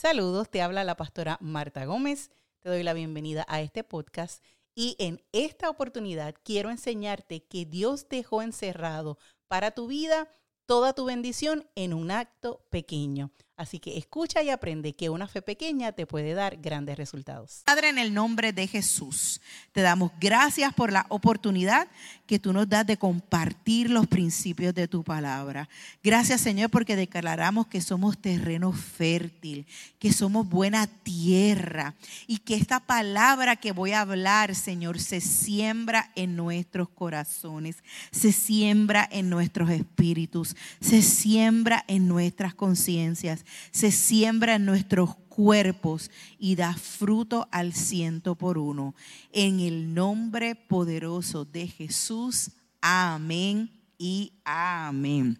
[0.00, 2.30] Saludos, te habla la pastora Marta Gómez.
[2.60, 4.42] Te doy la bienvenida a este podcast
[4.74, 10.26] y en esta oportunidad quiero enseñarte que Dios dejó encerrado para tu vida
[10.64, 13.30] toda tu bendición en un acto pequeño.
[13.60, 17.60] Así que escucha y aprende que una fe pequeña te puede dar grandes resultados.
[17.66, 19.38] Padre, en el nombre de Jesús,
[19.72, 21.86] te damos gracias por la oportunidad
[22.26, 25.68] que tú nos das de compartir los principios de tu palabra.
[26.02, 29.66] Gracias, Señor, porque declaramos que somos terreno fértil,
[29.98, 31.94] que somos buena tierra
[32.26, 38.32] y que esta palabra que voy a hablar, Señor, se siembra en nuestros corazones, se
[38.32, 46.56] siembra en nuestros espíritus, se siembra en nuestras conciencias se siembra en nuestros cuerpos y
[46.56, 48.94] da fruto al ciento por uno.
[49.32, 52.50] En el nombre poderoso de Jesús,
[52.80, 55.38] amén y amén.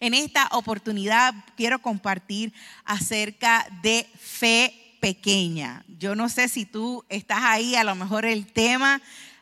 [0.00, 2.52] En esta oportunidad quiero compartir
[2.84, 5.84] acerca de fe pequeña.
[5.98, 9.00] Yo no sé si tú estás ahí, a lo mejor el tema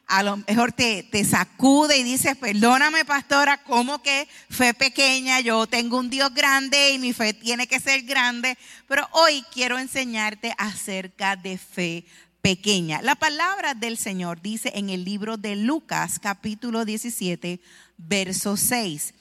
[0.09, 5.41] a lo mejor te, sacude y dices, perdóname pastora, ¿cómo que fe pequeña?
[5.41, 9.79] Yo tengo un Dios grande y mi fe tiene que ser grande, pero hoy quiero
[9.79, 12.07] enseñarte acerca de fe
[12.41, 13.03] pequeña.
[13.03, 17.61] La palabra del Señor dice en el libro de Lucas capítulo 17,
[17.99, 19.13] verso 6.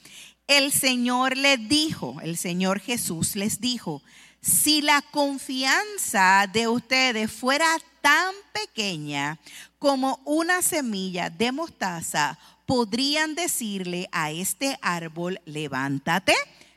[0.48, 4.02] El Señor les dijo, el Señor Jesús les dijo,
[4.40, 7.68] si la confianza de ustedes fuera
[8.02, 9.38] tan pequeña
[9.80, 16.34] como una semilla de mostaza, podrían decirle a este árbol, levántate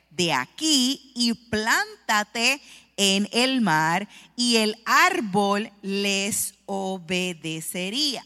[0.09, 2.61] de aquí y plántate
[2.97, 8.23] en el mar, y el árbol les obedecería.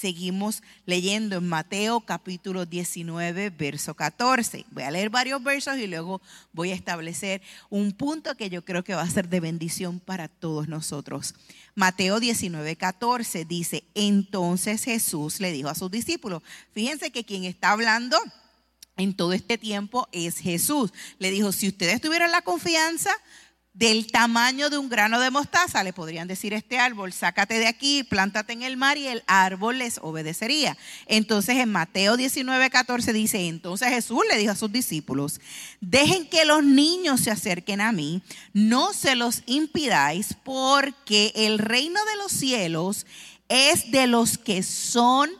[0.00, 4.64] Seguimos leyendo en Mateo capítulo 19, verso 14.
[4.70, 6.22] Voy a leer varios versos y luego
[6.54, 10.28] voy a establecer un punto que yo creo que va a ser de bendición para
[10.28, 11.34] todos nosotros.
[11.74, 17.72] Mateo 19, 14 dice, entonces Jesús le dijo a sus discípulos, fíjense que quien está
[17.72, 18.16] hablando
[18.96, 20.94] en todo este tiempo es Jesús.
[21.18, 23.10] Le dijo, si ustedes tuvieran la confianza
[23.72, 27.68] del tamaño de un grano de mostaza, le podrían decir a este árbol, sácate de
[27.68, 30.76] aquí, plántate en el mar y el árbol les obedecería.
[31.06, 35.40] Entonces en Mateo 19, 14 dice, entonces Jesús le dijo a sus discípulos,
[35.80, 38.22] dejen que los niños se acerquen a mí,
[38.52, 43.06] no se los impidáis, porque el reino de los cielos
[43.48, 45.30] es de los que son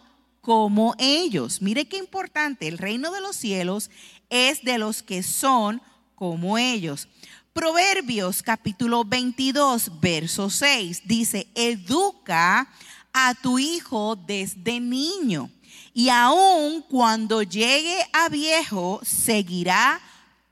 [0.41, 1.63] como ellos.
[1.63, 3.91] Mire qué importante, el reino de los cielos
[4.31, 5.83] es de los que son
[6.15, 7.09] como ellos.
[7.53, 12.69] Proverbios capítulo 22, verso 6 dice, educa
[13.13, 15.51] a tu hijo desde niño
[15.93, 20.01] y aun cuando llegue a viejo seguirá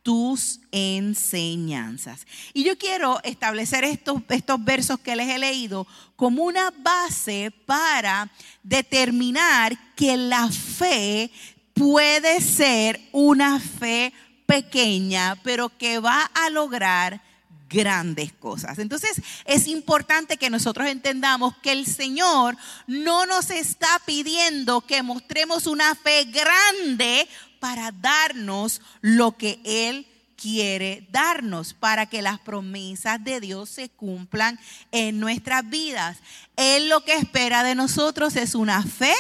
[0.02, 2.26] tus enseñanzas.
[2.52, 5.86] Y yo quiero establecer estos, estos versos que les he leído
[6.16, 8.28] como una base para
[8.64, 11.30] determinar que la fe
[11.74, 14.12] puede ser una fe
[14.48, 17.20] pequeña, pero que va a lograr
[17.68, 18.78] grandes cosas.
[18.78, 25.66] Entonces es importante que nosotros entendamos que el Señor no nos está pidiendo que mostremos
[25.66, 27.28] una fe grande
[27.60, 34.58] para darnos lo que Él quiere darnos, para que las promesas de Dios se cumplan
[34.92, 36.16] en nuestras vidas.
[36.56, 39.12] Él lo que espera de nosotros es una fe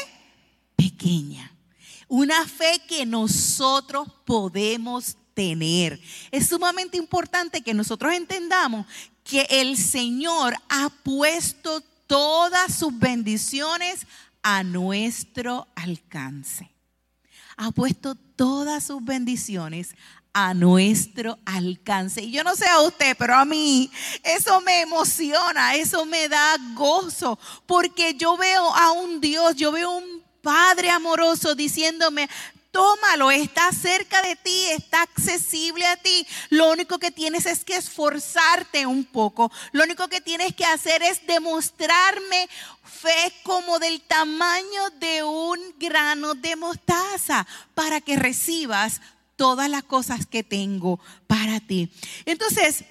[0.74, 1.52] pequeña.
[2.10, 5.17] Una fe que nosotros podemos
[6.30, 8.86] Es sumamente importante que nosotros entendamos
[9.22, 14.06] que el Señor ha puesto todas sus bendiciones
[14.42, 16.70] a nuestro alcance.
[17.56, 19.94] Ha puesto todas sus bendiciones
[20.32, 22.22] a nuestro alcance.
[22.22, 23.90] Y yo no sé a usted, pero a mí
[24.22, 29.90] eso me emociona, eso me da gozo, porque yo veo a un Dios, yo veo
[29.90, 32.28] un Padre amoroso diciéndome,
[32.78, 36.24] tómalo, está cerca de ti, está accesible a ti.
[36.48, 39.50] Lo único que tienes es que esforzarte un poco.
[39.72, 42.48] Lo único que tienes que hacer es demostrarme
[42.84, 49.00] fe como del tamaño de un grano de mostaza para que recibas
[49.34, 51.90] todas las cosas que tengo para ti.
[52.26, 52.84] Entonces,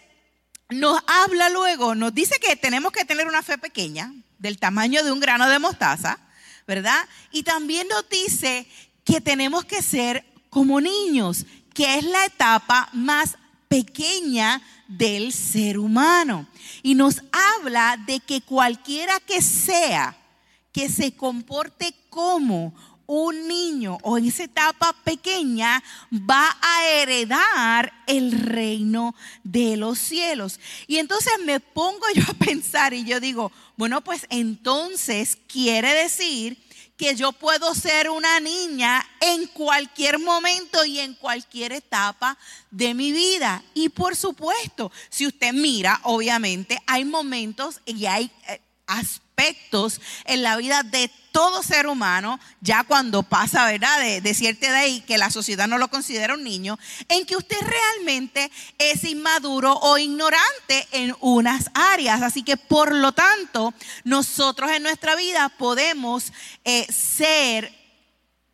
[0.68, 5.14] nos habla luego, nos dice que tenemos que tener una fe pequeña, del tamaño de
[5.14, 6.20] un grano de mostaza
[6.68, 7.08] ¿verdad?
[7.32, 8.68] Y también nos dice
[9.08, 13.38] que tenemos que ser como niños, que es la etapa más
[13.70, 16.46] pequeña del ser humano.
[16.84, 20.18] Y nos habla de que cualquiera que sea
[20.74, 22.74] que se comporte como
[23.06, 25.82] un niño o en esa etapa pequeña
[26.12, 29.16] va a heredar el reino
[29.46, 30.60] de los cielos.
[30.86, 36.67] Y entonces me pongo yo a pensar y yo digo, bueno, pues entonces quiere decir
[36.98, 42.38] que yo puedo ser una niña en cualquier momento y en cualquier etapa
[42.72, 43.64] de mi vida.
[43.76, 48.60] Y por supuesto, si usted mira, obviamente hay momentos y hay eh,
[49.38, 54.86] aspectos en la vida de todo ser humano, ya cuando pasa, ¿verdad?, de, cierta edad
[54.88, 59.74] y que la sociedad no lo considera un niño, en que usted realmente es inmaduro
[59.74, 62.24] o ignorante en unas áreas.
[62.24, 67.77] Así que, por lo tanto, nosotros en nuestra vida podemos eh, ser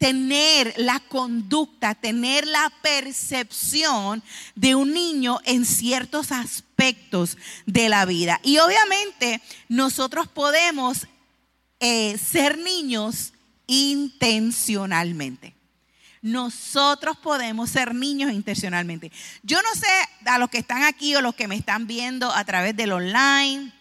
[0.03, 4.21] tener la conducta, tener la percepción
[4.53, 8.37] de un niño en ciertos aspectos de la vida.
[8.43, 11.07] Y obviamente nosotros podemos
[11.79, 13.31] eh, ser niños
[13.65, 15.55] intencionalmente.
[16.21, 19.09] Nosotros podemos ser niños intencionalmente.
[19.41, 19.87] Yo no sé
[20.25, 23.71] a los que están aquí o los que me están viendo a través del online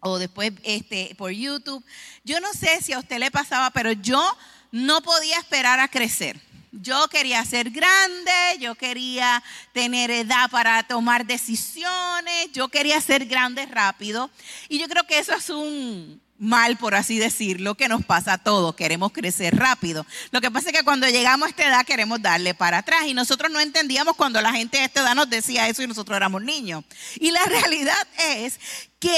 [0.00, 1.84] o después este, por YouTube.
[2.24, 4.24] Yo no sé si a usted le pasaba, pero yo
[4.72, 6.40] no podía esperar a crecer.
[6.72, 13.66] Yo quería ser grande, yo quería tener edad para tomar decisiones, yo quería ser grande
[13.66, 14.30] rápido.
[14.68, 18.38] Y yo creo que eso es un, mal, por así decirlo, que nos pasa a
[18.38, 18.74] todos.
[18.74, 20.06] Queremos crecer rápido.
[20.30, 23.14] Lo que pasa es que cuando llegamos a esta edad queremos darle para atrás y
[23.14, 26.42] nosotros no entendíamos cuando la gente de esta edad nos decía eso y nosotros éramos
[26.42, 26.82] niños.
[27.16, 28.58] Y la realidad es
[28.98, 29.14] que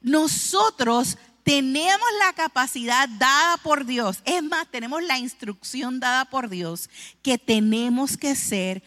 [0.00, 4.18] nosotros tenemos la capacidad dada por Dios.
[4.24, 6.88] Es más, tenemos la instrucción dada por Dios
[7.22, 8.82] que tenemos que ser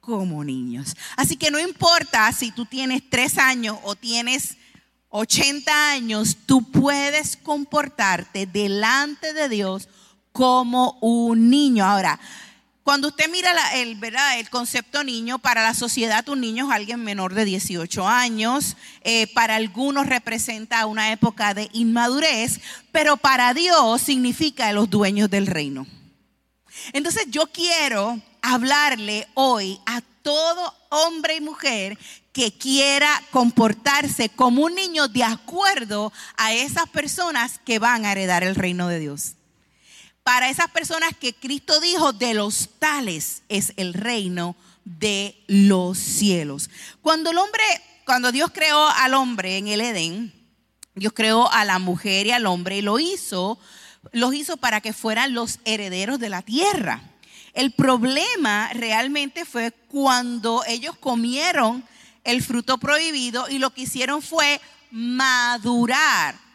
[0.00, 0.96] como niños.
[1.16, 4.56] Así que no importa si tú tienes tres años o tienes
[5.10, 9.88] 80 años, tú puedes comportarte delante de Dios
[10.32, 11.84] como un niño.
[11.84, 12.18] Ahora,
[12.88, 14.38] cuando usted mira el, ¿verdad?
[14.38, 19.26] el concepto niño, para la sociedad un niño es alguien menor de 18 años, eh,
[19.34, 25.86] para algunos representa una época de inmadurez, pero para Dios significa los dueños del reino.
[26.94, 31.98] Entonces yo quiero hablarle hoy a todo hombre y mujer
[32.32, 38.44] que quiera comportarse como un niño de acuerdo a esas personas que van a heredar
[38.44, 39.34] el reino de Dios.
[40.28, 46.68] Para esas personas que Cristo dijo, de los tales es el reino de los cielos.
[47.00, 47.62] Cuando el hombre,
[48.04, 50.34] cuando Dios creó al hombre en el Edén,
[50.94, 53.58] Dios creó a la mujer y al hombre y lo hizo,
[54.12, 57.00] los hizo para que fueran los herederos de la tierra.
[57.54, 61.82] El problema realmente fue cuando ellos comieron
[62.24, 64.60] el fruto prohibido y lo que hicieron fue
[64.90, 66.47] madurar.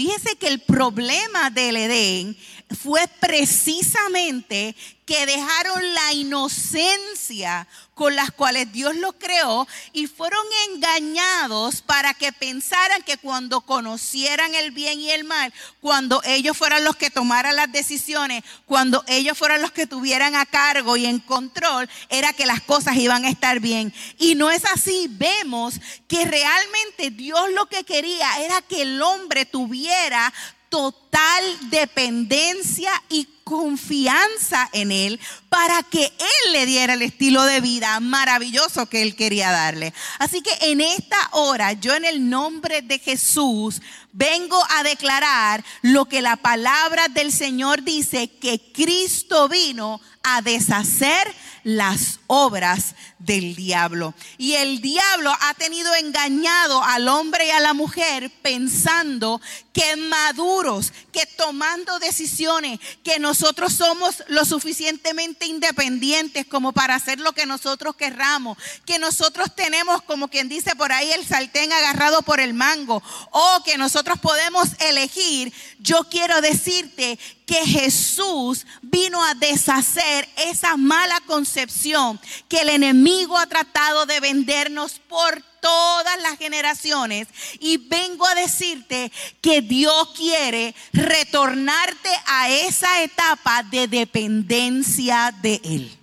[0.00, 2.34] Fíjese que el problema del Edén
[2.70, 11.82] fue precisamente que dejaron la inocencia con las cuales Dios los creó y fueron engañados
[11.82, 16.94] para que pensaran que cuando conocieran el bien y el mal, cuando ellos fueran los
[16.94, 21.90] que tomaran las decisiones, cuando ellos fueran los que tuvieran a cargo y en control,
[22.08, 23.92] era que las cosas iban a estar bien.
[24.16, 25.08] Y no es así.
[25.10, 25.74] Vemos
[26.06, 30.32] que realmente Dios lo que quería era que el hombre tuviera
[30.70, 35.20] total dependencia y confianza en Él
[35.50, 39.92] para que Él le diera el estilo de vida maravilloso que Él quería darle.
[40.18, 46.06] Así que en esta hora, yo en el nombre de Jesús, vengo a declarar lo
[46.06, 54.14] que la palabra del Señor dice, que Cristo vino a deshacer las obras del diablo.
[54.38, 59.40] Y el diablo ha tenido engañado al hombre y a la mujer pensando
[59.72, 67.32] que maduros, que tomando decisiones, que nosotros somos lo suficientemente independientes como para hacer lo
[67.32, 72.40] que nosotros querramos, que nosotros tenemos, como quien dice por ahí, el sartén agarrado por
[72.40, 75.52] el mango, o que nosotros podemos elegir.
[75.78, 83.46] Yo quiero decirte que Jesús vino a deshacer esa mala concepción que el enemigo ha
[83.46, 87.28] tratado de vendernos por todas las generaciones.
[87.58, 95.96] Y vengo a decirte que Dios quiere retornarte a esa etapa de dependencia de Él.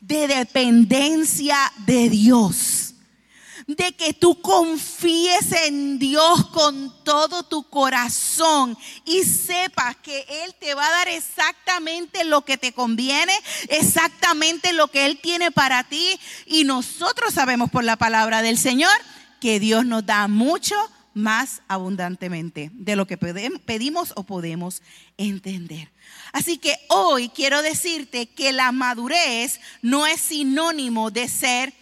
[0.00, 2.83] De dependencia de Dios
[3.66, 10.74] de que tú confíes en Dios con todo tu corazón y sepas que Él te
[10.74, 13.32] va a dar exactamente lo que te conviene,
[13.68, 16.18] exactamente lo que Él tiene para ti.
[16.46, 18.92] Y nosotros sabemos por la palabra del Señor
[19.40, 20.74] que Dios nos da mucho
[21.14, 24.82] más abundantemente de lo que pedimos o podemos
[25.16, 25.90] entender.
[26.32, 31.72] Así que hoy quiero decirte que la madurez no es sinónimo de ser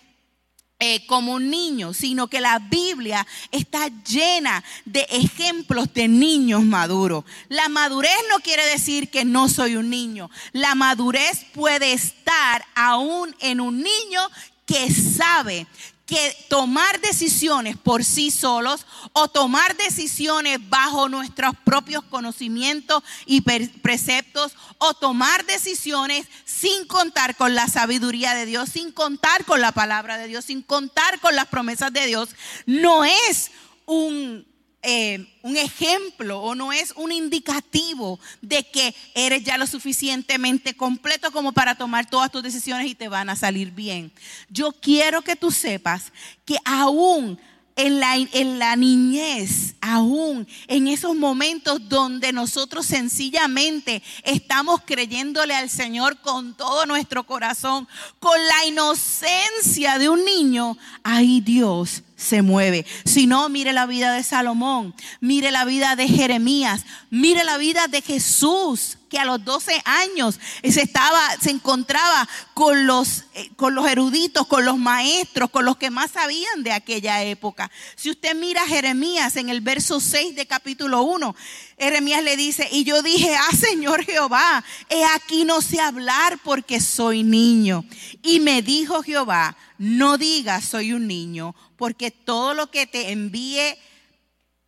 [0.85, 7.25] eh, como un niño, sino que la Biblia está llena de ejemplos de niños maduros.
[7.49, 10.29] La madurez no quiere decir que no soy un niño.
[10.51, 14.29] La madurez puede estar aún en un niño
[14.67, 15.69] que sabe
[16.13, 24.53] que tomar decisiones por sí solos o tomar decisiones bajo nuestros propios conocimientos y preceptos
[24.77, 30.19] o tomar decisiones sin contar con la sabiduría de Dios, sin contar con la palabra
[30.19, 32.29] de Dios, sin contar con las promesas de Dios,
[32.67, 33.51] no es
[33.87, 34.52] un
[34.83, 41.31] eh, un ejemplo o no es un indicativo de que eres ya lo suficientemente completo
[41.31, 44.13] como para tomar todas tus decisiones y te van a salir bien.
[44.49, 46.13] Yo quiero que tú sepas
[46.45, 47.39] que aún
[47.77, 55.71] en la, en la, niñez, aún en esos momentos donde nosotros sencillamente estamos creyéndole al
[55.71, 62.87] Señor con todo nuestro corazón, con la inocencia de un niño, ahí Dios se mueve.
[63.05, 67.89] Si no, mire la vida de Salomón, mire la vida de Jeremías, mire la vida
[67.89, 73.75] de Jesús, que a los 12 años se, estaba, se encontraba con los, eh, con
[73.75, 77.71] los eruditos, con los maestros, con los que más sabían de aquella época.
[77.95, 81.37] Si usted mira a Jeremías en el verso 6 de capítulo 1,
[81.79, 86.81] Jeremías le dice, y yo dije, ah Señor Jehová, he aquí no sé hablar porque
[86.81, 87.85] soy niño.
[88.23, 93.77] Y me dijo Jehová, no digas soy un niño, porque todo lo que te envíe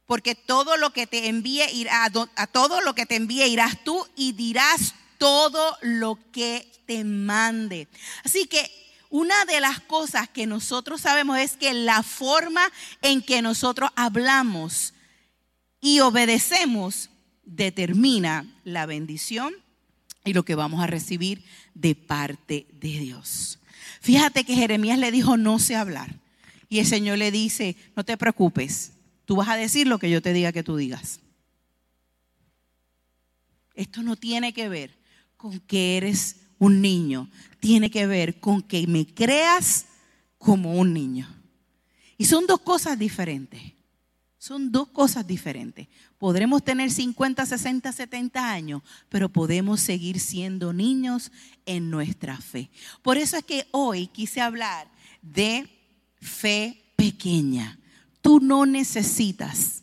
[0.06, 4.06] porque todo lo que te envíe irá, a todo lo que te envíe irás tú
[4.16, 7.88] y dirás todo lo que te mande.
[8.22, 8.70] Así que
[9.10, 12.70] una de las cosas que nosotros sabemos es que la forma
[13.00, 14.93] en que nosotros hablamos
[15.84, 17.10] y obedecemos
[17.44, 19.52] determina la bendición
[20.24, 23.58] y lo que vamos a recibir de parte de Dios.
[24.00, 26.18] Fíjate que Jeremías le dijo, no sé hablar.
[26.70, 28.92] Y el Señor le dice, no te preocupes,
[29.26, 31.20] Tú vas a decir lo que yo te diga que tú digas.
[33.74, 34.98] Esto no tiene que ver
[35.36, 39.86] con que eres un niño, tiene que ver con que me creas
[40.38, 41.28] como un niño.
[42.16, 43.60] Y son dos cosas diferentes.
[44.44, 45.88] Son dos cosas diferentes.
[46.18, 51.32] Podremos tener 50, 60, 70 años, pero podemos seguir siendo niños
[51.64, 52.68] en nuestra fe.
[53.00, 54.86] Por eso es que hoy quise hablar
[55.22, 55.66] de
[56.20, 57.78] fe pequeña.
[58.20, 59.82] Tú no necesitas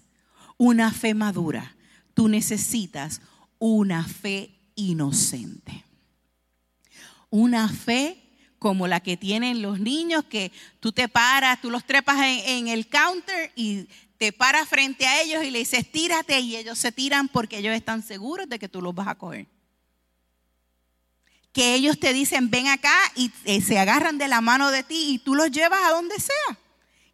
[0.58, 1.76] una fe madura,
[2.14, 3.20] tú necesitas
[3.58, 5.84] una fe inocente.
[7.32, 8.22] Una fe
[8.60, 12.86] como la que tienen los niños, que tú te paras, tú los trepas en, el
[12.86, 13.88] counter y
[14.22, 17.74] te paras frente a ellos y le dices, tírate y ellos se tiran porque ellos
[17.74, 19.48] están seguros de que tú los vas a coger.
[21.52, 25.06] Que ellos te dicen, ven acá y eh, se agarran de la mano de ti
[25.08, 26.60] y tú los llevas a donde sea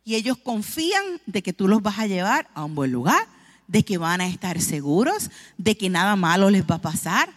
[0.03, 3.25] y ellos confían de que tú los vas a llevar a un buen lugar,
[3.67, 7.29] de que van a estar seguros, de que nada malo les va a pasar.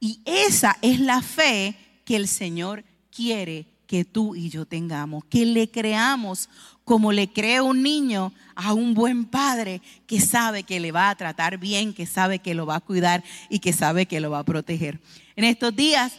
[0.00, 5.44] Y esa es la fe que el Señor quiere que tú y yo tengamos, que
[5.46, 6.48] le creamos
[6.84, 11.14] como le cree un niño a un buen padre que sabe que le va a
[11.14, 14.40] tratar bien, que sabe que lo va a cuidar y que sabe que lo va
[14.40, 15.00] a proteger.
[15.34, 16.12] En estos días,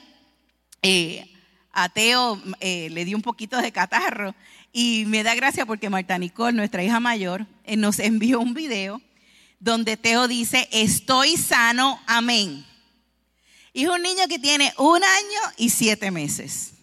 [0.81, 1.31] eh,
[1.71, 4.33] a Teo eh, le dio un poquito de catarro
[4.73, 9.01] y me da gracia porque Marta Nicole, nuestra hija mayor, eh, nos envió un video
[9.59, 12.65] donde Teo dice, estoy sano, amén.
[13.73, 16.74] Y es un niño que tiene un año y siete meses.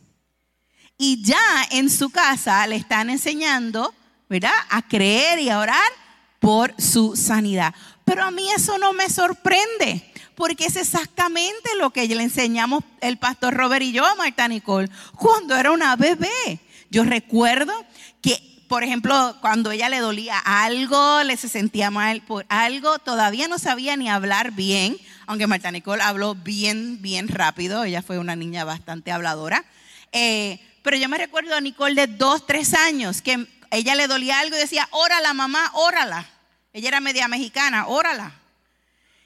[0.99, 3.93] Y ya en su casa le están enseñando,
[4.29, 4.53] ¿verdad?
[4.71, 5.91] A creer y a orar
[6.39, 7.75] por su sanidad.
[8.05, 13.17] Pero a mí eso no me sorprende, porque es exactamente lo que le enseñamos el
[13.17, 16.61] pastor Robert y yo a Marta Nicole cuando era una bebé.
[16.91, 17.73] Yo recuerdo
[18.21, 23.49] que, por ejemplo, cuando ella le dolía algo, le se sentía mal por algo, todavía
[23.49, 28.37] no sabía ni hablar bien, aunque Marta Nicole habló bien, bien rápido, ella fue una
[28.37, 29.65] niña bastante habladora.
[30.11, 34.41] Eh, pero yo me recuerdo a Nicole de dos, tres años, que ella le dolía
[34.41, 36.29] algo y decía, órala mamá, órala.
[36.73, 38.33] Ella era media mexicana, órala.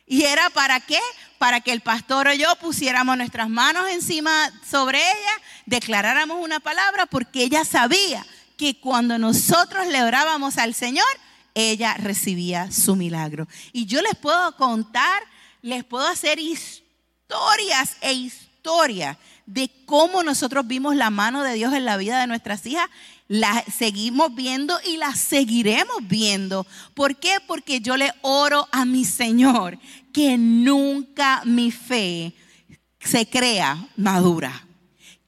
[0.06, 1.00] ¿Y era para qué?
[1.38, 7.06] Para que el pastor o yo pusiéramos nuestras manos encima sobre ella, declaráramos una palabra,
[7.06, 8.25] porque ella sabía
[8.56, 11.06] que cuando nosotros le orábamos al Señor,
[11.54, 13.48] ella recibía su milagro.
[13.72, 15.22] Y yo les puedo contar,
[15.62, 19.16] les puedo hacer historias e historias
[19.47, 22.88] de cómo nosotros vimos la mano de Dios en la vida de nuestras hijas
[23.29, 26.67] la seguimos viendo y la seguiremos viendo.
[26.95, 27.38] ¿Por qué?
[27.47, 29.79] Porque yo le oro a mi Señor
[30.12, 32.35] que nunca mi fe
[33.00, 34.65] se crea madura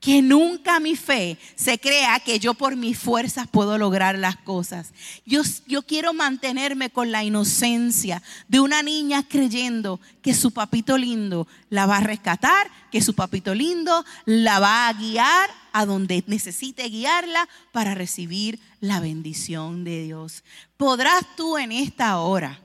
[0.01, 4.93] que nunca mi fe se crea que yo por mis fuerzas puedo lograr las cosas.
[5.27, 5.43] Yo,
[5.87, 11.97] quiero mantenerme con la inocencia de una niña creyendo que su papito lindo la va
[11.97, 17.95] a rescatar, que su papito lindo la va a guiar a donde necesite guiarla para
[17.95, 20.45] recibir la bendición de Dios.
[20.77, 22.61] Podrás tú en esta hora,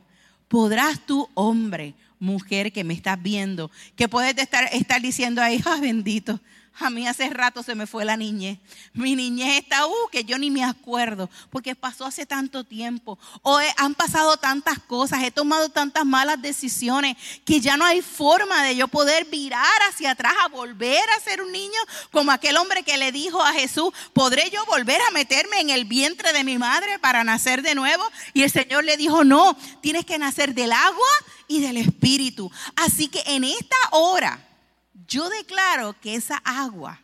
[0.48, 5.80] podrás tú hombre, mujer que me estás viendo, que puedes estar, estar diciendo ahí, ah,
[5.82, 6.40] bendito
[6.80, 8.60] a mí hace rato se me fue la niñez.
[8.94, 13.20] Mi niñez está, uh, que yo ni me acuerdo, porque pasó hace tanto tiempo.
[13.42, 17.15] O han pasado tantas cosas, he tomado tantas malas decisiones,
[17.46, 21.42] que ya no hay forma de yo poder virar hacia atrás a volver a ser
[21.42, 21.80] un niño,
[22.12, 25.86] como aquel hombre que le dijo a Jesús, ¿podré yo volver a meterme en el
[25.86, 28.03] vientre de mi madre para nacer de nuevo?
[28.34, 31.10] Y el Señor le dijo, no, tienes que nacer del agua
[31.48, 32.51] y del espíritu.
[32.75, 34.39] Así que en esta hora
[35.08, 37.02] yo declaro que esa agua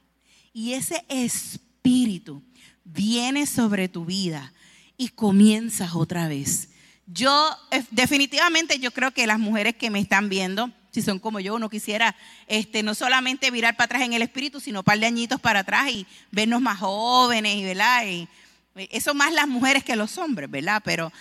[0.53, 2.43] y ese espíritu
[2.83, 4.53] viene sobre tu vida
[4.97, 6.69] y comienzas otra vez.
[7.05, 11.39] Yo eh, definitivamente yo creo que las mujeres que me están viendo, si son como
[11.39, 12.15] yo, no quisiera
[12.47, 15.61] este, no solamente virar para atrás en el espíritu, sino un par de añitos para
[15.61, 18.05] atrás y vernos más jóvenes, ¿verdad?
[18.05, 18.27] Y
[18.75, 20.81] eh, eso más las mujeres que los hombres, ¿verdad?
[20.85, 21.11] Pero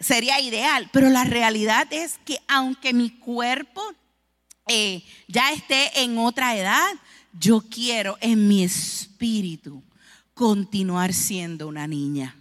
[0.00, 0.90] sería ideal.
[0.92, 3.82] Pero la realidad es que aunque mi cuerpo
[4.74, 6.88] eh, ya esté en otra edad,
[7.38, 9.82] yo quiero en mi espíritu
[10.32, 12.34] continuar siendo una niña,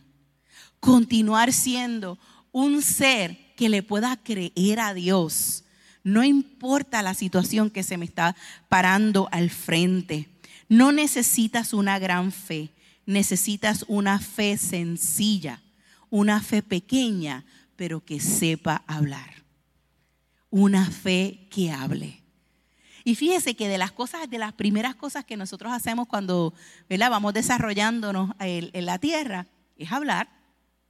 [0.79, 2.17] continuar siendo
[2.53, 5.65] un ser que le pueda creer a Dios.
[6.05, 8.35] No importa la situación que se me está
[8.69, 10.29] parando al frente.
[10.69, 12.71] No necesitas una gran fe,
[13.05, 15.61] necesitas una fe sencilla,
[16.09, 17.43] una fe pequeña,
[17.75, 19.41] pero que sepa hablar
[20.51, 22.20] una fe que hable.
[23.03, 26.53] Y fíjese que de las cosas, de las primeras cosas que nosotros hacemos cuando
[26.89, 30.29] vamos desarrollándonos en, la tierra, es hablar.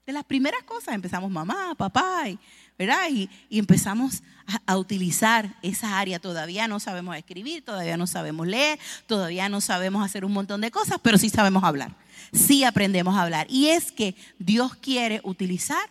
[0.06, 2.24] De las primeras cosas empezamos mamá, papá,
[2.78, 3.10] ¿verdad?
[3.12, 4.24] Y, empezamos
[4.66, 6.20] a, utilizar esa área.
[6.20, 10.72] Todavía no sabemos escribir, todavía no sabemos leer, todavía no sabemos hacer un montón de
[10.72, 11.96] cosas, pero sí sabemos hablar.
[12.34, 13.48] Sí aprendemos a hablar.
[13.50, 15.90] Y es que Dios quiere utilizar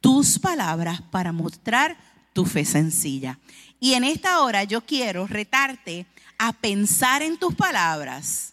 [0.00, 1.96] tus palabras para mostrar
[2.38, 3.36] tu fe sencilla.
[3.80, 6.06] Y en esta hora yo quiero retarte
[6.38, 8.52] a pensar en tus palabras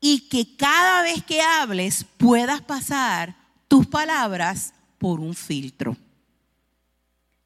[0.00, 3.36] y que cada vez que hables puedas pasar
[3.68, 5.98] tus palabras por un filtro.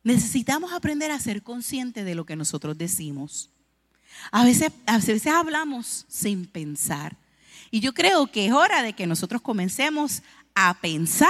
[0.04, 3.50] Necesitamos aprender a ser conscientes de lo que nosotros decimos.
[4.30, 7.16] A veces, a veces hablamos sin pensar.
[7.72, 10.22] Y yo creo que es hora de que nosotros comencemos
[10.54, 11.28] a pensar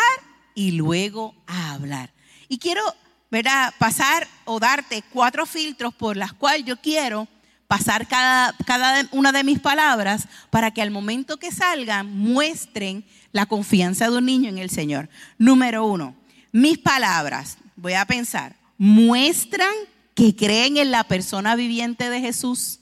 [0.55, 2.13] y luego a hablar.
[2.51, 2.83] Y quiero
[3.31, 3.75] ¿verdad?
[3.79, 7.29] Pasar o darte cuatro filtros por las cuales yo quiero
[7.67, 13.47] pasar cada, cada una de mis palabras para que al momento que salgan muestren la
[13.47, 15.09] confianza de un niño en el Señor.
[15.39, 16.15] Número uno,
[16.53, 19.75] mis palabras, voy a pensar, muestran
[20.15, 22.81] que creen en la persona viviente de Jesús.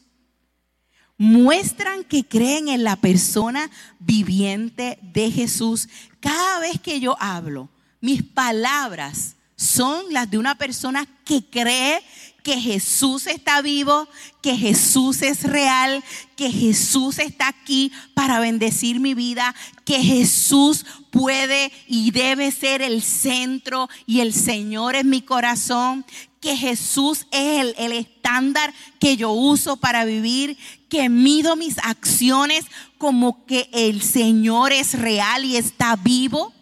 [1.16, 5.88] Muestran que creen en la persona viviente de Jesús.
[6.20, 7.68] Cada vez que yo hablo,
[8.00, 12.02] mis palabras son las de una persona que cree
[12.42, 14.06] que Jesús está vivo,
[14.42, 16.04] que Jesús es real,
[16.36, 19.54] que Jesús está aquí para bendecir mi vida,
[19.86, 26.04] que Jesús puede y debe ser el centro y el Señor en mi corazón,
[26.42, 30.58] que Jesús es el, el estándar que yo uso para vivir,
[30.90, 32.66] que mido mis acciones
[32.98, 36.52] como que el Señor es real y está vivo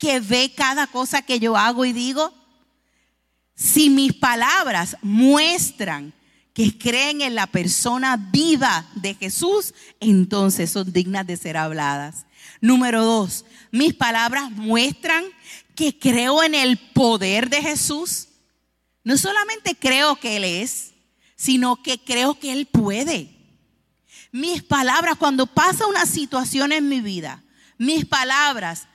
[0.00, 2.32] que ve cada cosa que yo hago y digo?
[3.54, 6.14] Si mis palabras muestran
[6.54, 12.24] que creen en la persona viva de Jesús, entonces son dignas de ser habladas.
[12.62, 15.24] Número dos, mis palabras muestran
[15.76, 18.28] que creo en el poder de Jesús.
[19.04, 20.92] No solamente creo que Él es,
[21.36, 23.36] sino que creo que Él puede.
[24.32, 27.42] Mis palabras, cuando pasa una situación en mi vida,
[27.76, 28.86] mis palabras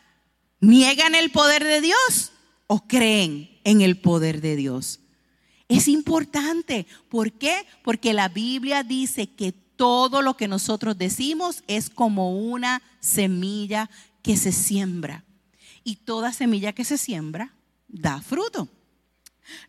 [0.59, 2.31] ¿Niegan el poder de Dios
[2.67, 4.99] o creen en el poder de Dios?
[5.67, 6.85] Es importante.
[7.09, 7.65] ¿Por qué?
[7.83, 13.89] Porque la Biblia dice que todo lo que nosotros decimos es como una semilla
[14.21, 15.23] que se siembra.
[15.83, 17.53] Y toda semilla que se siembra
[17.87, 18.67] da fruto.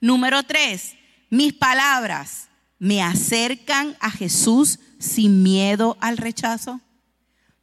[0.00, 0.94] Número tres,
[1.28, 6.80] mis palabras me acercan a Jesús sin miedo al rechazo.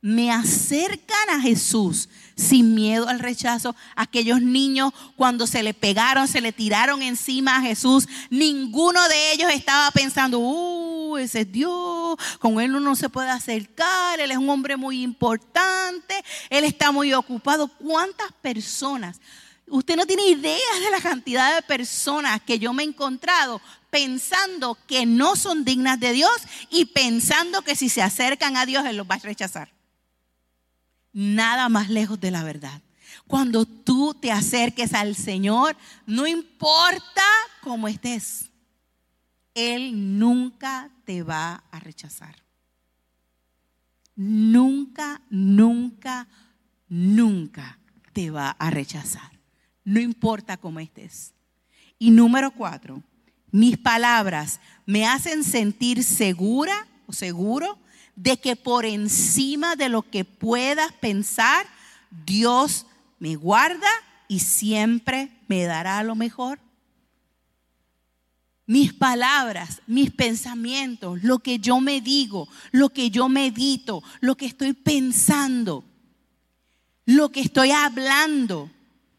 [0.04, 3.74] Me acercan a Jesús sin miedo al rechazo.
[3.96, 9.50] Aquellos niños cuando se le pegaron, se le tiraron encima a Jesús, ninguno de ellos
[9.50, 14.38] estaba pensando, uh, ese es Dios, con él uno no se puede acercar, él es
[14.38, 17.70] un hombre muy importante, él está muy ocupado.
[17.70, 19.22] ¿Cuántas personas?
[19.68, 24.78] Usted no tiene idea de la cantidad de personas que yo me he encontrado pensando
[24.86, 26.34] que no son dignas de Dios
[26.70, 29.83] y pensando que si se acercan a Dios Él los va a rechazar
[31.14, 32.82] nada más lejos de la verdad.
[33.28, 37.24] Cuando tú te acerques al Señor, no importa
[37.62, 38.50] cómo estés,
[39.54, 42.36] Él nunca te va a rechazar.
[44.16, 46.28] Nunca, nunca,
[46.88, 47.80] nunca
[48.12, 49.32] te va a rechazar.
[49.84, 51.34] No importa cómo estés.
[51.98, 53.02] Y número cuatro,
[53.52, 57.78] mis palabras me hacen sentir segura o seguro
[58.16, 61.66] de que por encima de lo que puedas pensar,
[62.26, 62.86] Dios
[63.20, 63.90] me guarda
[64.28, 66.60] y siempre me dará lo mejor.
[68.66, 74.46] Mis palabras, mis pensamientos, lo que yo me digo, lo que yo medito, lo que
[74.46, 75.84] estoy pensando,
[77.06, 78.72] lo que estoy hablando,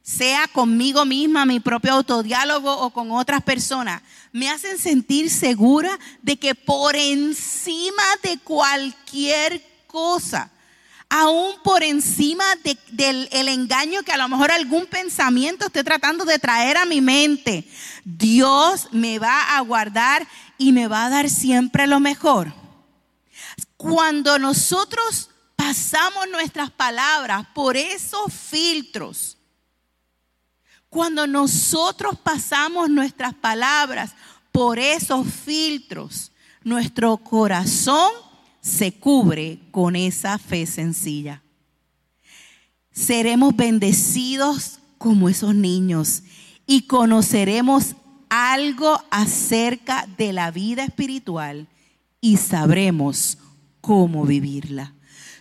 [0.04, 6.36] sea conmigo misma, mi propio autodiálogo o con otras personas, me hacen sentir segura de
[6.36, 10.50] que por encima de cualquier cosa,
[11.08, 12.44] aún por encima
[12.90, 17.66] del engaño que a lo mejor algún pensamiento esté tratando de traer a mi mente,
[18.04, 22.52] Dios me va a guardar y me va a dar siempre lo mejor.
[23.78, 29.38] Cuando nosotros pasamos nuestras palabras por esos filtros,
[30.94, 34.12] cuando nosotros pasamos nuestras palabras
[34.52, 36.30] por esos filtros,
[36.62, 38.12] nuestro corazón
[38.60, 41.42] se cubre con esa fe sencilla.
[42.92, 46.22] Seremos bendecidos como esos niños
[46.64, 47.96] y conoceremos
[48.28, 51.66] algo acerca de la vida espiritual
[52.20, 53.38] y sabremos
[53.80, 54.94] cómo vivirla.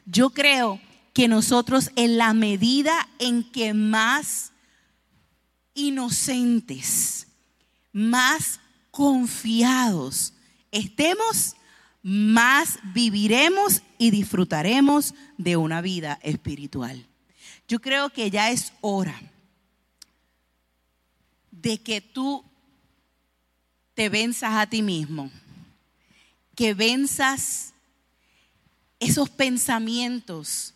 [0.08, 0.82] Yo creo
[1.13, 4.53] que nosotros en la medida en que más
[5.74, 7.28] inocentes,
[7.92, 8.60] más
[8.92, 10.34] confiados
[10.72, 11.56] estemos,
[12.02, 17.08] más viviremos y disfrutaremos de una vida espiritual.
[17.68, 19.20] Yo creo que ya es hora
[21.52, 22.44] de que tú
[23.94, 25.32] te venzas a ti mismo,
[26.56, 27.74] que venzas
[29.00, 30.73] esos pensamientos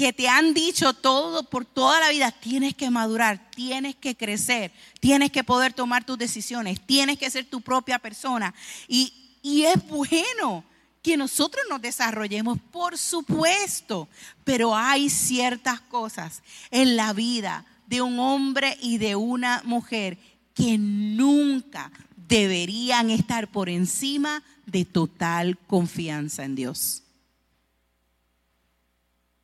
[0.00, 4.72] que te han dicho todo por toda la vida, tienes que madurar, tienes que crecer,
[4.98, 8.54] tienes que poder tomar tus decisiones, tienes que ser tu propia persona.
[8.88, 10.64] Y, y es bueno
[11.02, 14.08] que nosotros nos desarrollemos, por supuesto,
[14.42, 20.16] pero hay ciertas cosas en la vida de un hombre y de una mujer
[20.54, 27.02] que nunca deberían estar por encima de total confianza en Dios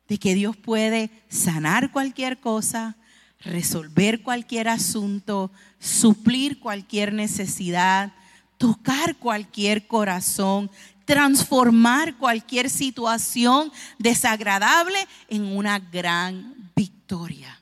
[0.07, 2.95] de que Dios puede sanar cualquier cosa,
[3.39, 8.13] resolver cualquier asunto, suplir cualquier necesidad,
[8.57, 10.71] tocar cualquier corazón,
[11.05, 14.97] transformar cualquier situación desagradable
[15.29, 17.61] en una gran victoria.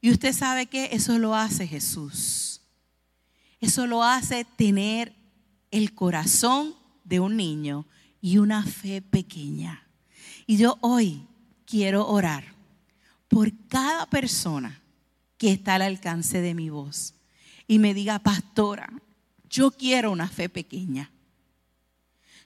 [0.00, 2.60] Y usted sabe que eso lo hace Jesús.
[3.60, 5.14] Eso lo hace tener
[5.70, 7.86] el corazón de un niño
[8.20, 9.83] y una fe pequeña.
[10.46, 11.26] Y yo hoy
[11.66, 12.44] quiero orar
[13.28, 14.80] por cada persona
[15.38, 17.14] que está al alcance de mi voz
[17.66, 18.92] y me diga, pastora,
[19.48, 21.10] yo quiero una fe pequeña.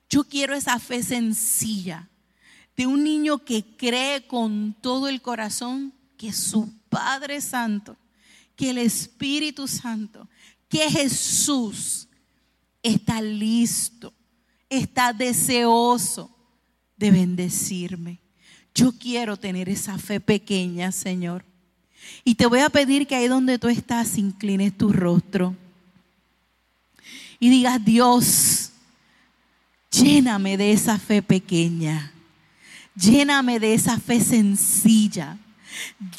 [0.08, 2.08] Yo quiero esa fe sencilla
[2.76, 7.96] de un niño que cree con todo el corazón que su Padre Santo,
[8.56, 10.28] que el Espíritu Santo,
[10.68, 12.08] que Jesús
[12.82, 14.14] está listo,
[14.68, 16.37] está deseoso
[16.98, 18.18] de bendecirme.
[18.74, 21.44] Yo quiero tener esa fe pequeña, Señor.
[22.24, 25.56] Y te voy a pedir que ahí donde tú estás, inclines tu rostro
[27.40, 28.72] y digas, Dios,
[29.90, 32.12] lléname de esa fe pequeña.
[32.96, 35.38] Lléname de esa fe sencilla.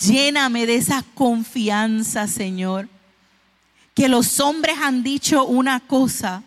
[0.02, 2.88] Lléname de esa confianza, Señor.
[3.94, 6.42] Que los hombres han dicho una cosa,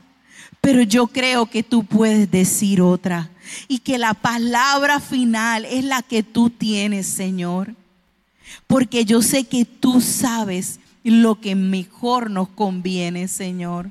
[0.62, 3.28] pero yo creo que tú puedes decir otra
[3.68, 7.74] y que la palabra final es la que tú tienes, Señor.
[8.66, 13.90] Porque yo sé que tú sabes lo que mejor nos conviene, Señor.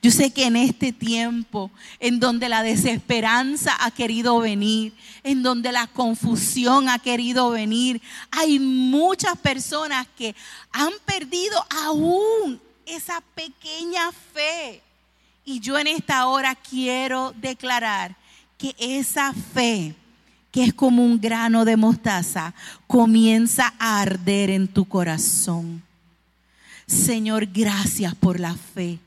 [0.00, 4.92] Yo sé que en este tiempo, en donde la desesperanza ha querido venir,
[5.24, 8.00] en donde la confusión ha querido venir,
[8.30, 10.36] hay muchas personas que
[10.70, 14.82] han perdido aún esa pequeña fe.
[15.44, 18.16] Y yo en esta hora quiero declarar
[18.58, 19.94] que esa fe,
[20.50, 22.52] que es como un grano de mostaza,
[22.86, 25.82] comienza a arder en tu corazón.
[26.86, 28.98] Señor, gracias por la fe.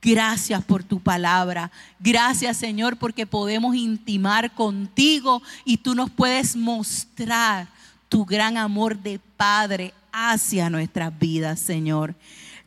[0.00, 1.70] Gracias por tu palabra.
[1.98, 7.66] Gracias Señor porque podemos intimar contigo y tú nos puedes mostrar
[8.08, 12.14] tu gran amor de Padre hacia nuestras vidas, Señor.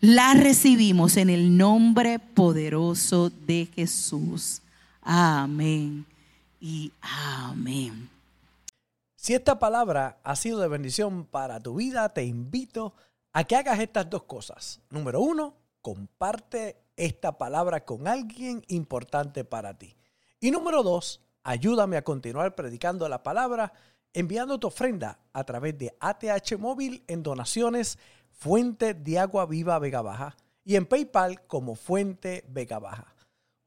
[0.02, 4.62] La recibimos en el nombre poderoso de Jesús.
[5.02, 6.06] Amén
[6.60, 8.10] y amén.
[9.16, 12.94] Si esta palabra ha sido de bendición para tu vida, te invito
[13.34, 14.82] a que hagas estas dos cosas.
[14.90, 19.96] Número uno, comparte esta palabra con alguien importante para ti.
[20.40, 23.74] Y número dos, ayúdame a continuar predicando la palabra
[24.14, 28.00] enviando tu ofrenda a través de ATH Móvil en donaciones
[28.32, 33.14] Fuente de Agua Viva Vega Baja y en PayPal como Fuente Vega Baja.